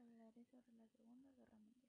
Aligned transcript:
hablaré 0.00 0.44
sobre 0.44 0.72
la 0.74 0.88
Segunda 0.88 1.30
Guerra 1.32 1.56
Mundial. 1.58 1.88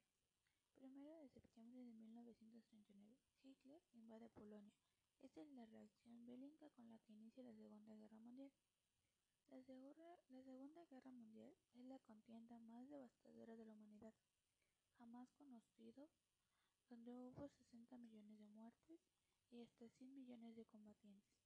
Primero 0.74 1.18
de 1.18 1.28
septiembre 1.28 1.84
de 1.84 1.92
1939, 1.92 3.16
Hitler 3.42 3.82
invade 3.94 4.28
Polonia. 4.30 4.72
Esta 5.20 5.42
es 5.42 5.48
la 5.48 5.66
reacción 5.66 6.24
bélica 6.24 6.70
con 6.70 6.88
la 6.90 6.98
que 7.00 7.12
inicia 7.12 7.42
la 7.42 7.54
Segunda 7.54 7.94
Guerra 7.96 8.18
Mundial. 8.18 8.52
La, 9.50 9.56
la 10.28 10.42
Segunda 10.42 10.84
Guerra 10.86 11.10
Mundial 11.10 11.56
es 11.74 11.84
la 11.84 11.98
contienda 12.00 12.58
más 12.58 12.88
devastadora 12.88 13.56
de 13.56 13.64
la 13.64 13.74
humanidad 13.74 14.14
jamás 14.98 15.30
conocido, 15.32 16.08
donde 16.88 17.14
hubo 17.14 17.48
60 17.48 17.96
millones 17.98 18.38
de 18.38 18.48
muertes 18.48 19.00
y 19.50 19.60
hasta 19.60 19.88
100 19.88 20.14
millones 20.14 20.56
de 20.56 20.64
combatientes. 20.66 21.38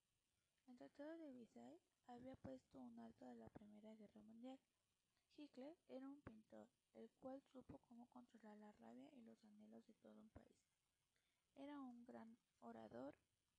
El 0.67 0.77
Tratado 0.79 1.19
de 1.19 1.33
Versailles 1.33 1.83
había 2.07 2.37
puesto 2.37 2.79
un 2.79 2.99
alto 2.99 3.27
a 3.27 3.35
la 3.35 3.49
Primera 3.51 3.95
Guerra 3.95 4.21
Mundial 4.21 4.59
Hitler 5.43 5.77
era 5.89 6.09
un 6.09 6.21
pintor, 6.21 6.69
el 6.95 7.11
cual 7.21 7.43
supo 7.43 7.81
cómo 7.89 8.07
controlar 8.07 8.57
la 8.59 8.71
rabia 8.75 9.11
y 9.13 9.23
los 9.23 9.43
anhelos 9.43 9.85
de 9.85 9.95
todo 9.95 10.13
un 10.13 10.31
país. 10.31 10.57
Era 11.57 11.81
un 11.81 12.05
gran 12.05 12.39
orador 12.61 13.13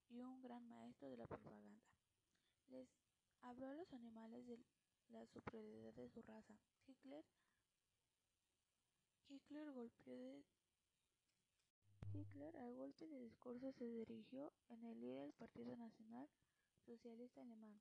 y 0.08 0.22
un 0.22 0.40
gran 0.40 0.66
maestro 0.66 1.10
de 1.10 1.18
la 1.18 1.26
propaganda. 1.26 1.82
Les 2.68 2.88
habló 3.42 3.68
a 3.68 3.74
los 3.74 3.92
animales 3.92 4.46
de 4.46 4.58
la 5.10 5.26
superioridad 5.26 5.92
de 5.92 6.08
su 6.08 6.22
raza. 6.22 6.58
Hitler, 6.86 7.22
Hitler 9.28 9.70
golpeó 9.72 10.16
de 10.16 10.42
Hitler 12.14 12.56
al 12.56 12.74
golpe 12.76 13.06
de 13.06 13.18
discurso 13.18 13.72
se 13.72 13.84
dirigió 13.84 14.54
en 14.68 14.84
el 14.84 15.00
líder 15.00 15.20
del 15.24 15.32
Partido 15.34 15.76
Nacional 15.76 16.30
Socialista 16.86 17.42
Alemán. 17.42 17.78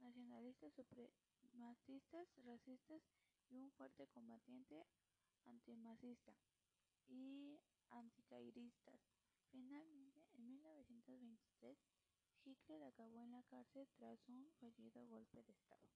Nacionalistas, 0.00 0.72
supremacistas, 0.74 2.28
racistas 2.44 3.02
y 3.50 3.58
un 3.58 3.70
fuerte 3.72 4.06
combatiente 4.08 4.86
antimacista 5.44 6.34
y 7.08 7.58
anticairistas. 7.90 9.00
Finalmente, 9.50 10.22
en 10.34 10.46
1923, 10.46 11.78
Hitler 12.44 12.82
acabó 12.82 13.22
en 13.22 13.32
la 13.32 13.42
cárcel 13.44 13.88
tras 13.96 14.28
un 14.28 14.50
fallido 14.60 15.06
golpe 15.06 15.42
de 15.42 15.52
Estado. 15.52 15.88